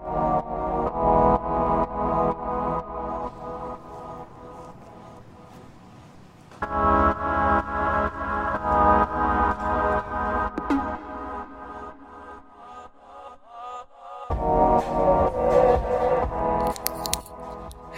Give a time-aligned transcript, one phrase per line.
[0.00, 0.21] Oh.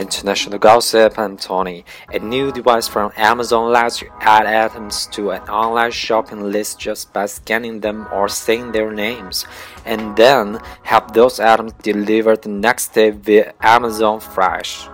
[0.05, 1.82] International gossip and Tony.
[2.12, 7.12] A new device from Amazon lets you add items to an online shopping list just
[7.14, 9.46] by scanning them or saying their names,
[9.87, 14.88] and then have those items delivered the next day via Amazon Fresh.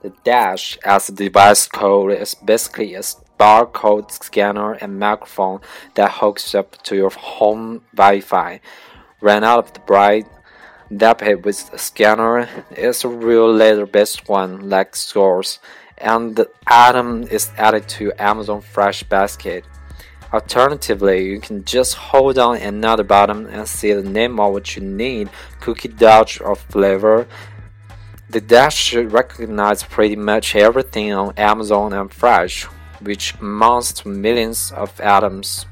[0.00, 3.02] The Dash, as the device code, is basically a
[3.38, 5.60] barcode scanner and microphone
[5.94, 8.60] that hooks up to your home Wi-Fi.
[9.20, 10.26] Ran out of the bright
[10.96, 15.58] Dapit with scanner is a real leather-based one like Source,
[15.96, 19.64] and the item is added to Amazon Fresh Basket.
[20.34, 24.82] Alternatively, you can just hold on another button and see the name of what you
[24.82, 27.26] need, cookie dodge or flavor.
[28.28, 32.64] The Dash should recognize pretty much everything on Amazon and Fresh,
[33.00, 35.64] which amounts to millions of items.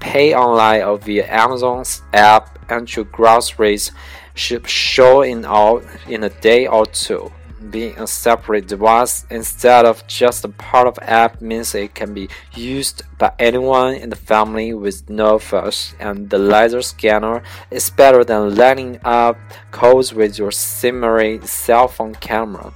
[0.00, 3.90] Pay online or via Amazon's app and your groceries
[4.34, 7.32] should show in out in a day or two.
[7.70, 12.28] Being a separate device instead of just a part of app means it can be
[12.54, 18.22] used by anyone in the family with no fuss, and the laser scanner is better
[18.22, 19.38] than lighting up
[19.70, 22.74] codes with your Simmery cell phone camera.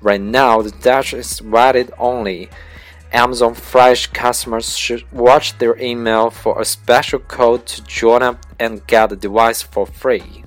[0.00, 2.48] Right now, the Dash is rated only.
[3.12, 8.86] Amazon Fresh customers should watch their email for a special code to join up and
[8.86, 10.44] get the device for free.